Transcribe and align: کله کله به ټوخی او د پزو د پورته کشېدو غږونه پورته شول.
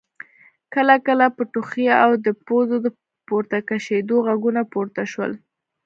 کله 0.73 0.95
کله 1.07 1.25
به 1.35 1.43
ټوخی 1.51 1.85
او 2.03 2.11
د 2.25 2.27
پزو 2.45 2.77
د 2.85 2.87
پورته 3.27 3.57
کشېدو 3.69 4.15
غږونه 4.27 4.61
پورته 4.71 5.03
شول. 5.11 5.31